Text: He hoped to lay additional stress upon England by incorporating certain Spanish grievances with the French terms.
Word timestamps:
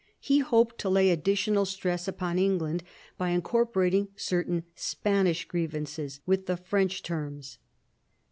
He 0.19 0.39
hoped 0.39 0.79
to 0.79 0.89
lay 0.89 1.11
additional 1.11 1.63
stress 1.63 2.07
upon 2.07 2.39
England 2.39 2.81
by 3.19 3.29
incorporating 3.29 4.07
certain 4.15 4.63
Spanish 4.73 5.45
grievances 5.45 6.21
with 6.25 6.47
the 6.47 6.57
French 6.57 7.03
terms. 7.03 7.59